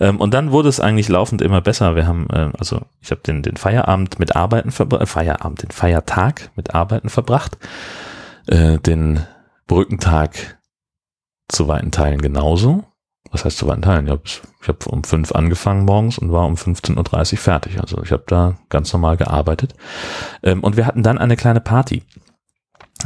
[0.00, 1.94] Ähm, und dann wurde es eigentlich laufend immer besser.
[1.94, 5.70] Wir haben, äh, also ich habe den, den Feierabend mit Arbeiten verbracht, äh, Feierabend, den
[5.70, 7.58] Feiertag mit Arbeiten verbracht,
[8.46, 9.26] äh, den
[9.66, 10.58] Brückentag
[11.48, 12.84] zu weiten Teilen genauso.
[13.30, 14.06] Was heißt zu weiten Teilen?
[14.24, 17.80] Ich habe um fünf angefangen morgens und war um 15.30 Uhr fertig.
[17.80, 19.74] Also ich habe da ganz normal gearbeitet.
[20.42, 22.04] Ähm, und wir hatten dann eine kleine Party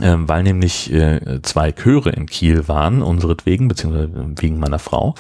[0.03, 5.15] ähm, weil nämlich äh, zwei Chöre in Kiel waren, unseretwegen, beziehungsweise wegen meiner Frau.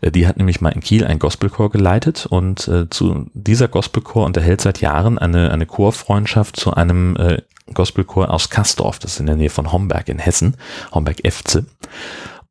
[0.00, 4.24] Äh, die hat nämlich mal in Kiel ein Gospelchor geleitet und äh, zu dieser Gospelchor
[4.24, 7.42] unterhält seit Jahren eine, eine Chorfreundschaft zu einem äh,
[7.72, 10.56] Gospelchor aus Kastorf, das ist in der Nähe von Homberg in Hessen,
[10.92, 11.64] Homberg-Efze.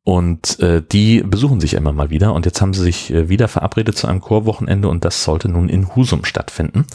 [0.02, 3.48] Und äh, die besuchen sich immer mal wieder und jetzt haben sie sich äh, wieder
[3.48, 6.86] verabredet zu einem Chorwochenende und das sollte nun in Husum stattfinden,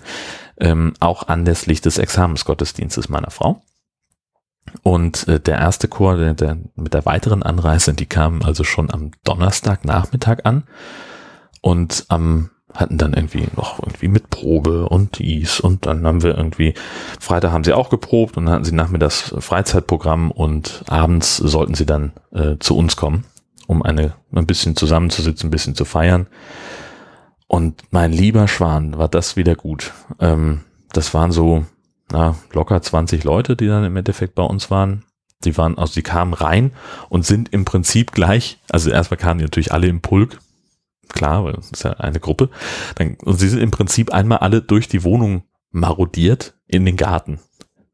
[0.60, 3.64] ähm, auch anlässlich des Examensgottesdienstes meiner Frau.
[4.84, 8.92] Und äh, der erste Chor der, der, mit der weiteren Anreise, die kamen also schon
[8.92, 10.64] am Donnerstagnachmittag an
[11.62, 16.38] und am hatten dann irgendwie noch irgendwie mit Probe und dies und dann haben wir
[16.38, 16.76] irgendwie
[17.20, 21.88] Freitag haben sie auch geprobt und dann hatten sie nachmittags Freizeitprogramm und abends sollten sie
[21.88, 23.26] dann äh, zu uns kommen,
[23.66, 26.28] um eine ein bisschen zusammenzusitzen, ein bisschen zu feiern.
[27.48, 29.92] Und mein lieber Schwan, war das wieder gut.
[30.20, 30.62] Ähm,
[30.94, 31.66] das waren so
[32.12, 35.06] na, locker 20 Leute, die dann im Endeffekt bei uns waren.
[35.46, 36.72] Die waren, also die kamen rein
[37.08, 40.40] und sind im Prinzip gleich, also erstmal kamen die natürlich alle im Pulk,
[41.08, 42.50] klar, weil das ist ja eine Gruppe.
[42.96, 47.40] Dann, und sie sind im Prinzip einmal alle durch die Wohnung marodiert in den Garten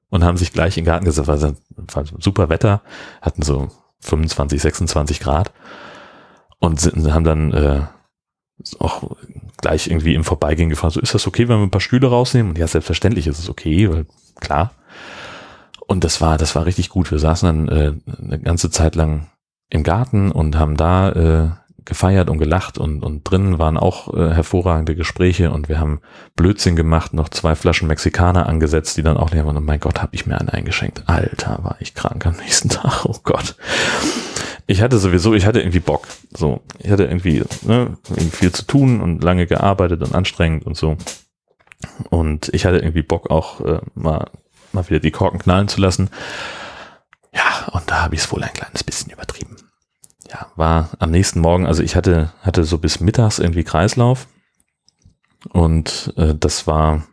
[0.09, 2.81] und haben sich gleich in den Garten gesetzt, weil war super Wetter,
[3.21, 3.69] hatten so
[4.01, 5.51] 25, 26 Grad
[6.59, 7.81] und sind, haben dann äh,
[8.79, 9.15] auch
[9.57, 12.51] gleich irgendwie im Vorbeigehen gefragt, so ist das okay, wenn wir ein paar Stühle rausnehmen?
[12.51, 14.05] Und ja, selbstverständlich ist es okay, weil
[14.39, 14.71] klar.
[15.87, 17.11] Und das war, das war richtig gut.
[17.11, 19.27] Wir saßen dann äh, eine ganze Zeit lang
[19.69, 21.49] im Garten und haben da äh,
[21.85, 26.01] gefeiert und gelacht und, und drinnen waren auch äh, hervorragende Gespräche und wir haben
[26.35, 30.01] Blödsinn gemacht, noch zwei Flaschen Mexikaner angesetzt, die dann auch leer waren und mein Gott,
[30.01, 31.03] hab ich mir einen eingeschenkt.
[31.05, 33.55] Alter, war ich krank am nächsten Tag, oh Gott
[34.67, 36.07] ich hatte sowieso, ich hatte irgendwie Bock.
[36.35, 40.75] So, ich hatte irgendwie, ne, irgendwie viel zu tun und lange gearbeitet und anstrengend und
[40.75, 40.97] so.
[42.09, 44.31] Und ich hatte irgendwie Bock auch äh, mal,
[44.71, 46.09] mal wieder die Korken knallen zu lassen.
[47.33, 49.57] Ja, und da habe ich es wohl ein kleines bisschen übertrieben.
[50.31, 54.27] Ja, war am nächsten Morgen, also ich hatte, hatte so bis mittags irgendwie Kreislauf.
[55.49, 57.03] Und äh, das war,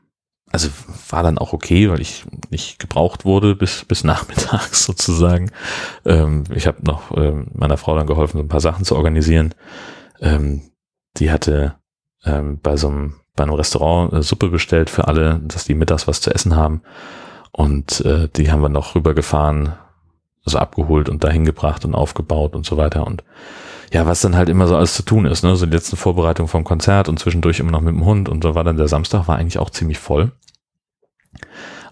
[0.52, 0.68] also
[1.08, 5.50] war dann auch okay, weil ich nicht gebraucht wurde bis, bis nachmittags sozusagen.
[6.04, 9.54] Ähm, ich habe noch ähm, meiner Frau dann geholfen, so ein paar Sachen zu organisieren.
[10.20, 10.62] Ähm,
[11.16, 11.76] die hatte
[12.24, 16.06] ähm, bei so einem, bei einem Restaurant äh, Suppe bestellt für alle, dass die mittags
[16.06, 16.82] was zu essen haben.
[17.50, 19.74] Und äh, die haben wir noch rübergefahren,
[20.44, 23.06] also abgeholt und dahin gebracht und aufgebaut und so weiter.
[23.06, 23.24] Und
[23.92, 25.54] ja, was dann halt immer so alles zu tun ist, ne?
[25.54, 28.54] So die letzten Vorbereitungen vom Konzert und zwischendurch immer noch mit dem Hund und so
[28.54, 30.32] war dann der Samstag, war eigentlich auch ziemlich voll.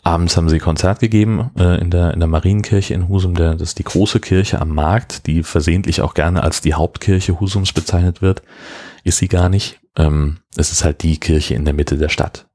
[0.02, 3.34] Abends haben sie Konzert gegeben äh, in, der, in der Marienkirche in Husum.
[3.34, 7.38] Der, das ist die große Kirche am Markt, die versehentlich auch gerne als die Hauptkirche
[7.38, 8.42] Husums bezeichnet wird.
[9.04, 9.80] Ist sie gar nicht.
[9.96, 12.46] Ähm, es ist halt die Kirche in der Mitte der Stadt.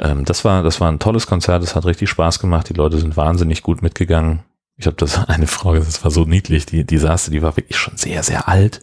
[0.00, 2.68] Ähm, das, war, das war ein tolles Konzert, es hat richtig Spaß gemacht.
[2.68, 4.42] Die Leute sind wahnsinnig gut mitgegangen.
[4.76, 7.78] Ich habe das eine Frau, das war so niedlich, die, die saß, die war wirklich
[7.78, 8.80] schon sehr, sehr alt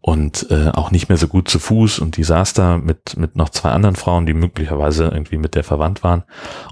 [0.00, 3.36] und äh, auch nicht mehr so gut zu Fuß und die saß da mit mit
[3.36, 6.24] noch zwei anderen Frauen, die möglicherweise irgendwie mit der verwandt waren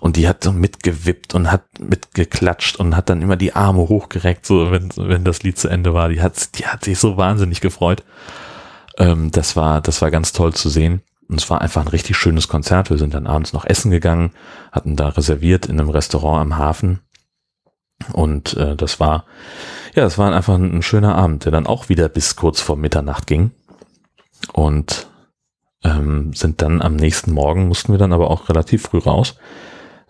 [0.02, 4.44] und die hat so mitgewippt und hat mitgeklatscht und hat dann immer die Arme hochgereckt,
[4.44, 6.10] so wenn wenn das Lied zu Ende war.
[6.10, 8.04] Die hat die hat sich so wahnsinnig gefreut.
[8.98, 12.18] Ähm, das war das war ganz toll zu sehen und es war einfach ein richtig
[12.18, 12.90] schönes Konzert.
[12.90, 14.32] Wir sind dann abends noch essen gegangen,
[14.72, 17.00] hatten da reserviert in einem Restaurant am Hafen
[18.12, 19.24] und äh, das war
[19.94, 23.26] ja, es war einfach ein, schöner Abend, der dann auch wieder bis kurz vor Mitternacht
[23.26, 23.50] ging.
[24.52, 25.08] Und
[25.84, 29.36] ähm, sind dann am nächsten Morgen, mussten wir dann aber auch relativ früh raus.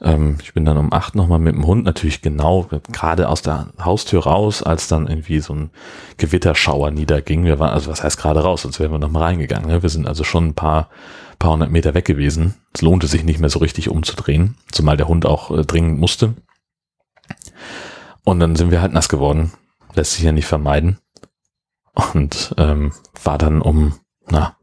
[0.01, 3.69] Ähm, ich bin dann um acht nochmal mit dem Hund natürlich genau gerade aus der
[3.83, 5.71] Haustür raus, als dann irgendwie so ein
[6.17, 7.45] Gewitterschauer niederging.
[7.45, 9.69] Wir waren, also was heißt gerade raus, sonst wären wir nochmal reingegangen.
[9.69, 9.83] Ne?
[9.83, 10.89] Wir sind also schon ein paar
[11.39, 12.55] paar hundert Meter weg gewesen.
[12.73, 16.35] Es lohnte sich nicht mehr so richtig umzudrehen, zumal der Hund auch äh, dringend musste.
[18.25, 19.53] Und dann sind wir halt nass geworden.
[19.95, 20.99] Lässt sich ja nicht vermeiden.
[22.15, 23.95] Und ähm, war dann um,
[24.29, 24.57] na,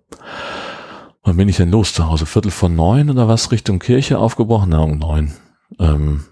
[1.23, 2.25] wann bin ich denn los zu Hause?
[2.25, 4.69] Viertel von neun oder was Richtung Kirche aufgebrochen?
[4.69, 5.33] Na, um neun.
[5.79, 6.25] Ähm,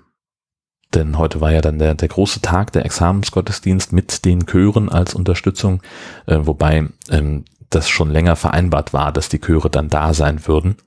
[0.94, 5.14] denn heute war ja dann der, der große Tag, der Examensgottesdienst mit den Chören als
[5.14, 5.84] Unterstützung,
[6.26, 10.78] äh, wobei ähm, das schon länger vereinbart war, dass die Chöre dann da sein würden.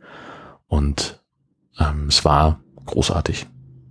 [0.66, 1.22] Und
[1.78, 3.46] ähm, es war großartig.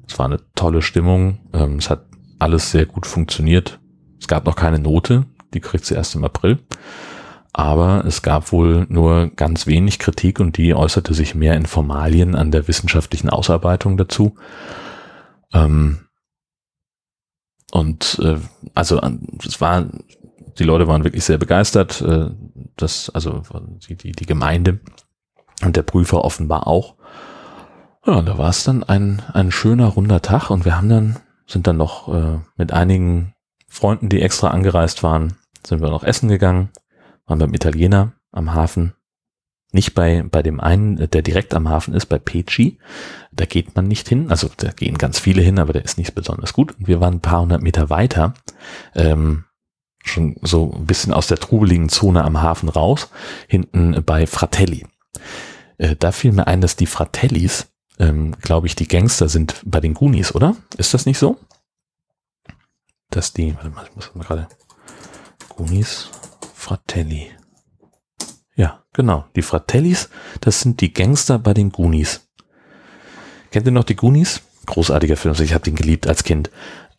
[0.10, 1.39] Es war eine tolle Stimmung.
[1.54, 2.06] Ähm, es hat
[2.39, 3.80] alles sehr gut funktioniert.
[4.19, 6.60] Es gab noch keine Note, die kriegt sie erst im April.
[7.54, 12.36] Aber es gab wohl nur ganz wenig Kritik und die äußerte sich mehr in Formalien
[12.36, 14.36] an der wissenschaftlichen Ausarbeitung dazu.
[15.54, 16.00] Ähm,
[17.72, 18.38] und äh,
[18.74, 19.00] also
[19.45, 19.88] es war,
[20.58, 22.30] die Leute waren wirklich sehr begeistert, äh,
[22.76, 23.43] das, also
[23.88, 24.80] die, die, die Gemeinde
[25.63, 26.95] und der Prüfer offenbar auch.
[28.10, 31.67] Ja, da war es dann ein, ein schöner runder Tag und wir haben dann, sind
[31.67, 33.36] dann noch äh, mit einigen
[33.67, 36.69] Freunden, die extra angereist waren, sind wir noch essen gegangen,
[37.28, 38.93] waren beim Italiener am Hafen
[39.74, 42.80] nicht bei, bei dem einen, der direkt am Hafen ist, bei Peci.
[43.32, 44.32] Da geht man nicht hin.
[44.32, 46.76] Also da gehen ganz viele hin, aber der ist nicht besonders gut.
[46.80, 48.34] Und wir waren ein paar hundert Meter weiter,
[48.95, 49.45] ähm,
[50.04, 53.12] schon so ein bisschen aus der trubeligen Zone am Hafen raus,
[53.48, 54.88] hinten bei Fratelli.
[55.78, 57.67] Äh, da fiel mir ein, dass die Fratellis,
[58.00, 60.56] ähm, glaube ich, die Gangster sind bei den Goonies, oder?
[60.78, 61.38] Ist das nicht so?
[63.10, 64.48] Dass die, warte mal, ich muss mal gerade,
[65.50, 66.10] Goonies,
[66.54, 67.32] Fratelli.
[68.56, 69.26] Ja, genau.
[69.36, 70.10] Die Fratellis,
[70.42, 72.28] das sind die Gangster bei den Goonies.
[73.52, 74.42] Kennt ihr noch die Goonies?
[74.66, 75.32] Großartiger Film.
[75.34, 76.52] Also ich habe den geliebt als Kind.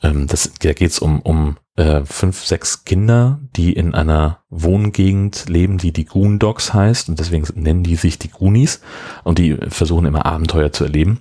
[0.03, 5.79] Ähm, das, da geht's um, um äh, fünf, sechs Kinder, die in einer Wohngegend leben,
[5.79, 7.09] die die Goondogs heißt.
[7.09, 8.81] Und deswegen nennen die sich die Goonies.
[9.25, 11.21] Und die versuchen immer Abenteuer zu erleben.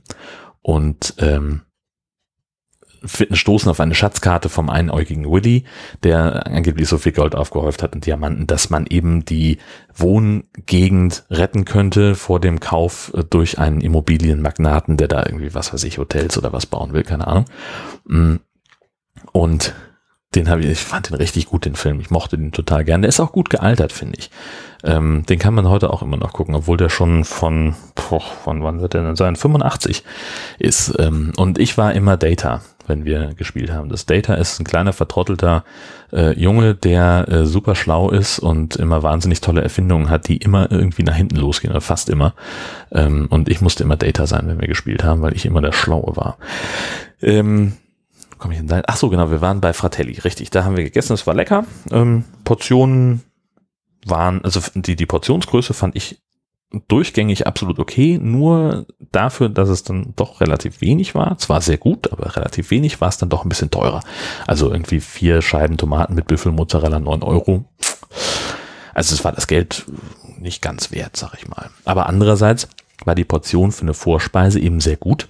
[0.62, 1.62] Und ähm,
[3.06, 5.64] stoßen auf eine Schatzkarte vom einäugigen Willy,
[6.04, 9.58] der angeblich so viel Gold aufgehäuft hat und Diamanten, dass man eben die
[9.96, 15.84] Wohngegend retten könnte vor dem Kauf äh, durch einen Immobilienmagnaten, der da irgendwie, was weiß
[15.84, 17.46] ich, Hotels oder was bauen will, keine Ahnung.
[19.32, 19.74] Und
[20.36, 22.00] den habe ich, ich fand den richtig gut, den Film.
[22.00, 23.02] Ich mochte den total gern.
[23.02, 24.30] Der ist auch gut gealtert, finde ich.
[24.84, 28.64] Ähm, den kann man heute auch immer noch gucken, obwohl der schon von, boah, von
[28.64, 29.36] wann wird der denn sein?
[29.36, 30.04] 85
[30.60, 30.94] ist.
[31.00, 33.88] Ähm, und ich war immer Data wenn wir gespielt haben.
[33.88, 35.64] Das Data ist ein kleiner vertrottelter
[36.12, 40.70] äh, Junge, der äh, super schlau ist und immer wahnsinnig tolle Erfindungen hat, die immer
[40.72, 42.34] irgendwie nach hinten losgehen, oder fast immer.
[42.92, 45.72] Ähm, und ich musste immer Data sein, wenn wir gespielt haben, weil ich immer der
[45.72, 46.38] Schlaue war.
[47.22, 47.74] Ähm,
[48.40, 48.82] komm ich denn da?
[48.88, 50.50] Ach so, genau, wir waren bei Fratelli, richtig.
[50.50, 51.66] Da haben wir gegessen, es war lecker.
[51.92, 53.22] Ähm, Portionen
[54.06, 56.22] waren, also die, die Portionsgröße fand ich
[56.88, 62.12] durchgängig absolut okay, nur dafür, dass es dann doch relativ wenig war, zwar sehr gut,
[62.12, 64.02] aber relativ wenig, war es dann doch ein bisschen teurer.
[64.46, 67.66] Also irgendwie vier Scheiben Tomaten mit Büffelmozzarella, neun Euro.
[68.94, 69.86] Also es war das Geld
[70.38, 71.70] nicht ganz wert, sag ich mal.
[71.86, 72.68] Aber andererseits
[73.04, 75.28] war die Portion für eine Vorspeise eben sehr gut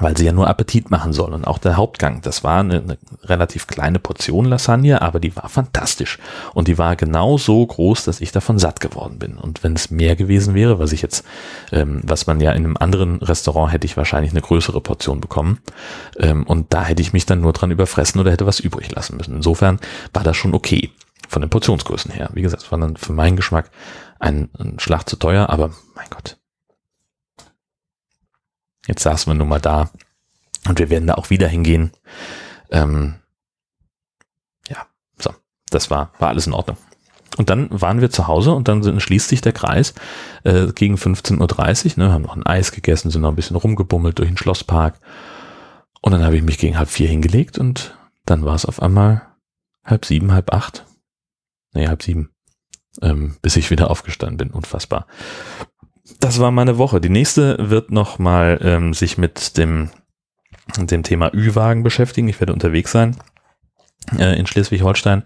[0.00, 1.32] weil sie ja nur Appetit machen soll.
[1.32, 5.48] Und auch der Hauptgang, das war eine, eine, relativ kleine Portion Lasagne, aber die war
[5.48, 6.18] fantastisch.
[6.52, 9.36] Und die war genau so groß, dass ich davon satt geworden bin.
[9.36, 11.24] Und wenn es mehr gewesen wäre, was ich jetzt,
[11.70, 15.60] ähm, was man ja in einem anderen Restaurant hätte ich wahrscheinlich eine größere Portion bekommen.
[16.18, 19.16] Ähm, und da hätte ich mich dann nur dran überfressen oder hätte was übrig lassen
[19.16, 19.36] müssen.
[19.36, 19.78] Insofern
[20.12, 20.90] war das schon okay.
[21.28, 22.28] Von den Portionsgrößen her.
[22.34, 23.70] Wie gesagt, es war dann für meinen Geschmack
[24.18, 26.36] ein, ein Schlag zu teuer, aber mein Gott,
[28.86, 29.90] Jetzt saßen wir nun mal da
[30.68, 31.92] und wir werden da auch wieder hingehen.
[32.70, 33.16] Ähm,
[34.68, 34.86] ja,
[35.18, 35.32] so,
[35.70, 36.76] das war, war alles in Ordnung.
[37.36, 39.94] Und dann waren wir zu Hause und dann schließt sich der Kreis
[40.44, 44.18] äh, gegen 15.30 Uhr, ne, haben noch ein Eis gegessen, sind noch ein bisschen rumgebummelt
[44.18, 45.00] durch den Schlosspark.
[46.00, 49.22] Und dann habe ich mich gegen halb vier hingelegt und dann war es auf einmal
[49.84, 50.84] halb sieben, halb acht.
[51.72, 52.30] Nee, halb sieben.
[53.02, 54.50] Ähm, bis ich wieder aufgestanden bin.
[54.50, 55.06] Unfassbar
[56.20, 57.00] das war meine Woche.
[57.00, 59.90] Die nächste wird nochmal ähm, sich mit dem,
[60.76, 62.28] dem Thema Ü-Wagen beschäftigen.
[62.28, 63.16] Ich werde unterwegs sein
[64.18, 65.24] äh, in Schleswig-Holstein.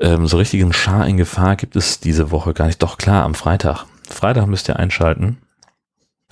[0.00, 2.82] Ähm, so richtigen Schar in Gefahr gibt es diese Woche gar nicht.
[2.82, 3.86] Doch klar, am Freitag.
[4.08, 5.38] Freitag müsst ihr einschalten.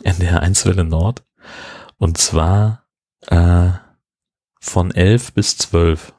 [0.03, 1.25] in der Einswelle Nord.
[1.99, 2.85] Und zwar
[3.29, 3.71] äh,
[4.61, 6.13] von 11 bis 12.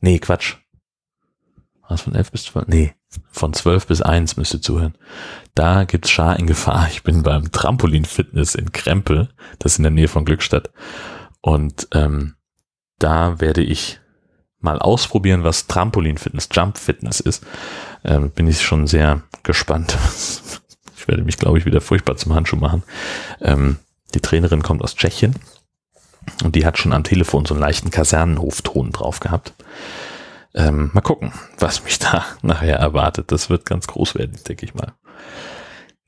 [0.00, 0.56] Nee, Quatsch.
[1.88, 2.68] Was von 11 bis 12?
[2.68, 2.94] Nee,
[3.30, 4.96] von 12 bis 1 müsst ihr zuhören.
[5.54, 6.88] Da gibt's Schar in Gefahr.
[6.90, 10.70] Ich bin beim Trampolin-Fitness in Krempel, das ist in der Nähe von Glückstadt.
[11.40, 12.36] Und ähm,
[12.98, 14.00] da werde ich
[14.60, 17.44] mal ausprobieren, was Trampolin-Fitness, Jump-Fitness ist.
[18.04, 19.96] Ähm, bin ich schon sehr gespannt.
[21.02, 22.84] Ich werde mich, glaube ich, wieder furchtbar zum Handschuh machen.
[23.40, 23.78] Ähm,
[24.14, 25.34] die Trainerin kommt aus Tschechien
[26.44, 29.52] und die hat schon am Telefon so einen leichten Kasernenhofton drauf gehabt.
[30.54, 33.32] Ähm, mal gucken, was mich da nachher erwartet.
[33.32, 34.92] Das wird ganz groß werden, denke ich mal.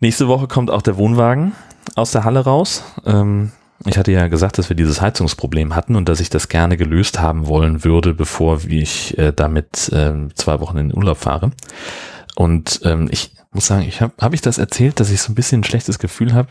[0.00, 1.52] Nächste Woche kommt auch der Wohnwagen
[1.94, 2.82] aus der Halle raus.
[3.06, 3.52] Ähm,
[3.86, 7.20] ich hatte ja gesagt, dass wir dieses Heizungsproblem hatten und dass ich das gerne gelöst
[7.20, 11.50] haben wollen würde, bevor ich äh, damit äh, zwei Wochen in den Urlaub fahre.
[12.34, 15.34] Und ähm, ich muss sagen, ich habe hab ich das erzählt, dass ich so ein
[15.34, 16.48] bisschen ein schlechtes Gefühl habe.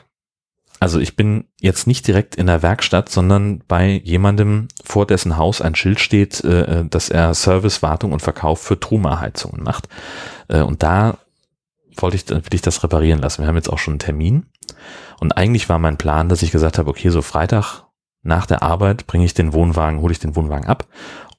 [0.79, 5.61] Also ich bin jetzt nicht direkt in der Werkstatt, sondern bei jemandem, vor dessen Haus
[5.61, 9.87] ein Schild steht, äh, äh dass er Service, Wartung und Verkauf für Truma-Heizungen macht.
[10.49, 11.17] Äh, und da
[11.97, 13.41] wollte ich, will ich das reparieren lassen.
[13.41, 14.45] Wir haben jetzt auch schon einen Termin.
[15.19, 17.83] Und eigentlich war mein Plan, dass ich gesagt habe, okay, so Freitag
[18.23, 20.87] nach der Arbeit bringe ich den Wohnwagen, hole ich den Wohnwagen ab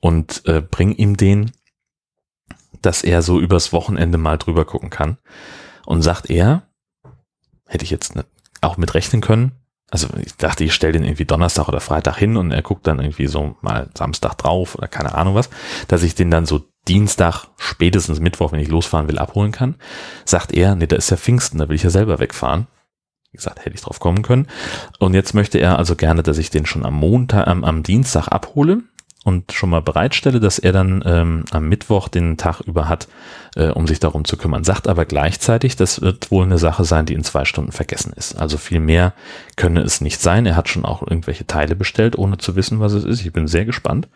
[0.01, 1.51] und äh, bringe ihm den,
[2.83, 5.19] dass er so übers Wochenende mal drüber gucken kann.
[5.87, 6.69] Und sagt er,
[7.67, 8.25] hätte ich jetzt ne,
[8.61, 9.53] auch mit rechnen können.
[9.90, 12.99] Also ich dachte, ich stelle den irgendwie Donnerstag oder Freitag hin und er guckt dann
[12.99, 15.51] irgendwie so mal Samstag drauf oder keine Ahnung was,
[15.88, 19.77] dass ich den dann so Dienstag, spätestens Mittwoch, wenn ich losfahren will, abholen kann.
[20.25, 22.66] Sagt er, nee, da ist ja Pfingsten, da will ich ja selber wegfahren.
[23.31, 24.49] Wie gesagt, hätte ich drauf kommen können.
[24.99, 28.29] Und jetzt möchte er also gerne, dass ich den schon am Montag, am, am Dienstag
[28.29, 28.83] abhole
[29.24, 33.08] und schon mal bereitstelle, dass er dann ähm, am Mittwoch den Tag über hat,
[33.56, 34.64] äh, um sich darum zu kümmern.
[34.64, 38.34] Sagt aber gleichzeitig, das wird wohl eine Sache sein, die in zwei Stunden vergessen ist.
[38.34, 39.14] Also viel mehr
[39.56, 40.44] könne es nicht sein.
[40.44, 43.24] Er hat schon auch irgendwelche Teile bestellt, ohne zu wissen, was es ist.
[43.24, 44.08] Ich bin sehr gespannt,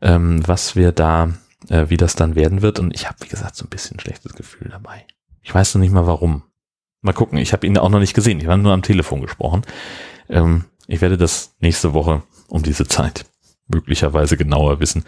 [0.00, 1.30] ähm, was wir da,
[1.68, 2.78] äh, wie das dann werden wird.
[2.78, 5.04] Und ich habe, wie gesagt, so ein bisschen ein schlechtes Gefühl dabei.
[5.42, 6.44] Ich weiß noch nicht mal warum.
[7.02, 8.38] Mal gucken, ich habe ihn auch noch nicht gesehen.
[8.38, 9.62] Ich habe nur am Telefon gesprochen.
[10.28, 13.24] Ähm, ich werde das nächste Woche um diese Zeit
[13.68, 15.04] möglicherweise genauer wissen.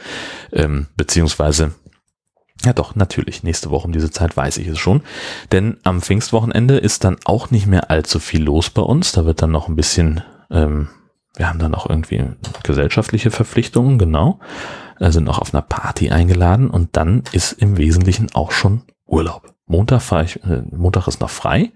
[0.53, 1.73] Ähm, beziehungsweise,
[2.65, 5.03] ja doch, natürlich, nächste Woche um diese Zeit weiß ich es schon.
[5.53, 9.13] Denn am Pfingstwochenende ist dann auch nicht mehr allzu viel los bei uns.
[9.13, 10.89] Da wird dann noch ein bisschen, ähm,
[11.37, 12.25] wir haben dann auch irgendwie
[12.65, 14.41] gesellschaftliche Verpflichtungen, genau.
[14.99, 19.55] Da sind noch auf einer Party eingeladen und dann ist im Wesentlichen auch schon Urlaub.
[19.67, 21.73] Montag fahre ich, äh, Montag ist noch frei.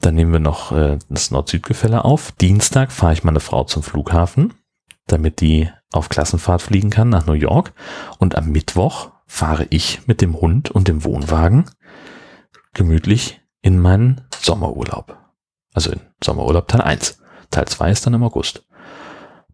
[0.00, 2.32] Dann nehmen wir noch äh, das Nord-Süd-Gefälle auf.
[2.32, 4.54] Dienstag fahre ich meine Frau zum Flughafen,
[5.12, 7.72] damit die auf Klassenfahrt fliegen kann nach New York.
[8.18, 11.70] Und am Mittwoch fahre ich mit dem Hund und dem Wohnwagen
[12.74, 15.16] gemütlich in meinen Sommerurlaub.
[15.74, 17.20] Also in Sommerurlaub Teil 1.
[17.50, 18.66] Teil 2 ist dann im August.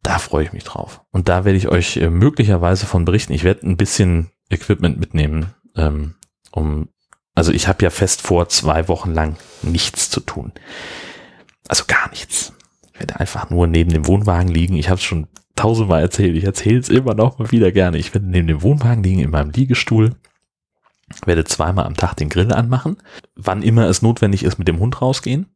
[0.02, 1.02] Da freue ich mich drauf.
[1.10, 3.32] Und da werde ich euch äh, möglicherweise von berichten.
[3.32, 6.14] Ich werde ein bisschen Equipment mitnehmen, ähm,
[6.50, 6.88] um
[7.34, 10.52] also ich habe ja fest vor, zwei Wochen lang nichts zu tun.
[11.66, 12.52] Also gar nichts.
[12.92, 14.76] Ich werde einfach nur neben dem Wohnwagen liegen.
[14.76, 16.36] Ich habe es schon tausendmal erzählt.
[16.36, 17.98] Ich erzähle es immer noch mal wieder gerne.
[17.98, 20.14] Ich werde neben dem Wohnwagen liegen in meinem Liegestuhl.
[21.26, 22.96] Werde zweimal am Tag den Grill anmachen.
[23.36, 25.46] Wann immer es notwendig ist, mit dem Hund rausgehen.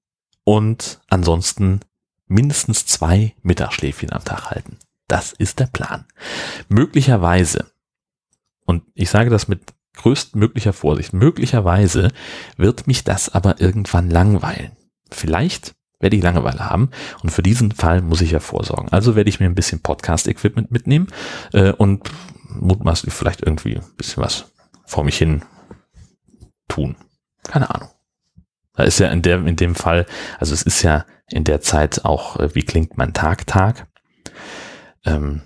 [0.44, 1.80] Und ansonsten
[2.26, 4.78] mindestens zwei Mittagsschläfchen am Tag halten.
[5.08, 6.04] Das ist der Plan.
[6.68, 7.66] Möglicherweise,
[8.66, 11.12] und ich sage das mit größtmöglicher Vorsicht.
[11.12, 12.12] Möglicherweise
[12.56, 14.72] wird mich das aber irgendwann langweilen.
[15.10, 16.90] Vielleicht werde ich Langeweile haben
[17.22, 18.88] und für diesen Fall muss ich ja vorsorgen.
[18.90, 21.08] Also werde ich mir ein bisschen Podcast-Equipment mitnehmen
[21.52, 22.08] äh, und
[22.48, 24.52] mutmaßlich vielleicht irgendwie ein bisschen was
[24.86, 25.42] vor mich hin
[26.68, 26.96] tun.
[27.44, 27.88] Keine Ahnung.
[28.74, 30.06] Da ist ja in, der, in dem Fall,
[30.38, 33.88] also es ist ja in der Zeit auch, äh, wie klingt mein Tag, Tag.
[35.04, 35.42] Ähm,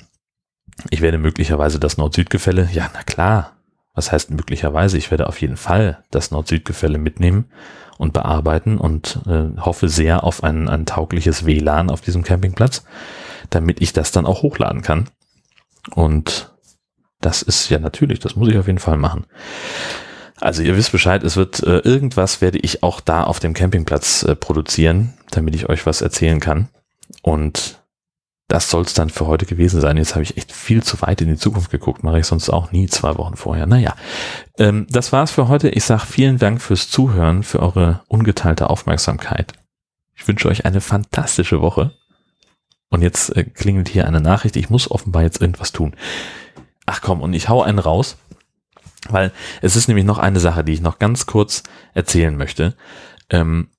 [0.90, 3.51] ich werde möglicherweise das Nord-Süd-Gefälle, ja, na klar,
[3.94, 4.98] was heißt möglicherweise?
[4.98, 7.46] Ich werde auf jeden Fall das Nord-Süd-Gefälle mitnehmen
[7.98, 12.84] und bearbeiten und äh, hoffe sehr auf ein, ein taugliches WLAN auf diesem Campingplatz,
[13.50, 15.08] damit ich das dann auch hochladen kann.
[15.94, 16.52] Und
[17.20, 19.26] das ist ja natürlich, das muss ich auf jeden Fall machen.
[20.40, 24.24] Also ihr wisst Bescheid, es wird äh, irgendwas werde ich auch da auf dem Campingplatz
[24.24, 26.68] äh, produzieren, damit ich euch was erzählen kann.
[27.22, 27.81] Und
[28.48, 29.96] das soll es dann für heute gewesen sein.
[29.96, 32.70] Jetzt habe ich echt viel zu weit in die Zukunft geguckt, mache ich sonst auch
[32.72, 33.66] nie zwei Wochen vorher.
[33.66, 33.94] Naja,
[34.58, 35.70] ähm, das war's für heute.
[35.70, 39.54] Ich sage vielen Dank fürs Zuhören, für eure ungeteilte Aufmerksamkeit.
[40.14, 41.92] Ich wünsche euch eine fantastische Woche.
[42.90, 44.56] Und jetzt äh, klingelt hier eine Nachricht.
[44.56, 45.96] Ich muss offenbar jetzt irgendwas tun.
[46.84, 48.18] Ach komm, und ich hau einen raus,
[49.08, 51.62] weil es ist nämlich noch eine Sache, die ich noch ganz kurz
[51.94, 52.76] erzählen möchte.
[53.30, 53.70] Ähm,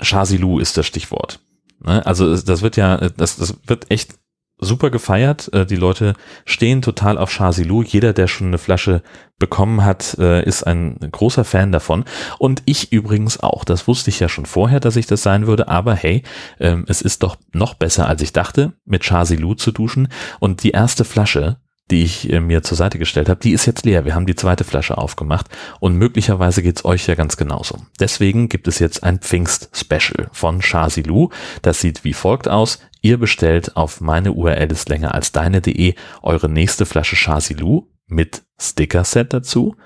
[0.00, 1.40] Shazilu ist das Stichwort.
[1.80, 2.04] Ne?
[2.04, 4.14] Also das wird ja, das, das wird echt
[4.58, 5.52] super gefeiert.
[5.52, 6.14] Äh, die Leute
[6.44, 7.82] stehen total auf Chazilu.
[7.82, 9.02] Jeder, der schon eine Flasche
[9.38, 12.04] bekommen hat, äh, ist ein großer Fan davon.
[12.38, 13.64] Und ich übrigens auch.
[13.64, 15.68] Das wusste ich ja schon vorher, dass ich das sein würde.
[15.68, 16.22] Aber hey,
[16.58, 20.08] ähm, es ist doch noch besser, als ich dachte, mit Chazilu zu duschen.
[20.40, 21.58] Und die erste Flasche
[21.90, 24.04] die ich äh, mir zur Seite gestellt habe, die ist jetzt leer.
[24.04, 25.46] Wir haben die zweite Flasche aufgemacht
[25.80, 27.78] und möglicherweise geht's euch ja ganz genauso.
[28.00, 31.30] Deswegen gibt es jetzt ein Pfingst-Special von Shazilu.
[31.62, 32.80] Das sieht wie folgt aus.
[33.02, 39.32] Ihr bestellt auf meine URL ist länger als deine.de eure nächste Flasche Shazilu mit Sticker-Set
[39.32, 39.76] dazu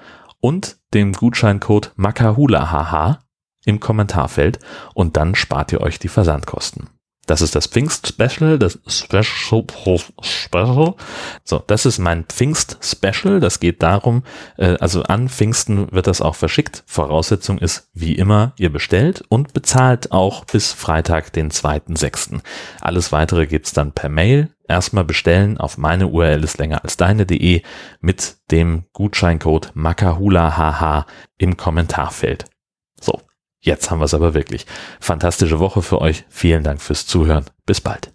[0.41, 3.21] und dem Gutscheincode MAKAHULAHAHA
[3.67, 4.59] im Kommentarfeld
[4.95, 6.89] und dann spart ihr euch die Versandkosten.
[7.27, 9.65] Das ist das Pfingst-Special, das Special,
[10.23, 10.95] Special.
[11.45, 13.39] So, das ist mein Pfingst-Special.
[13.41, 14.25] Das geht darum,
[14.57, 16.83] äh, also an Pfingsten wird das auch verschickt.
[16.87, 22.41] Voraussetzung ist, wie immer, ihr bestellt und bezahlt auch bis Freitag, den 2.6.
[22.81, 24.49] Alles weitere gibt's dann per Mail.
[24.67, 27.63] Erstmal bestellen auf meine URL ist länger als deine.de
[28.01, 31.07] mit dem Gutscheincode MAKAHULAHH
[31.39, 32.47] im Kommentarfeld.
[33.61, 34.67] Jetzt haben wir es aber wirklich.
[35.01, 36.25] Fantastische Woche für euch.
[36.29, 37.45] Vielen Dank fürs Zuhören.
[37.67, 38.11] Bis bald.